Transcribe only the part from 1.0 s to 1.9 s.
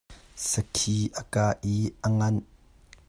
a kah i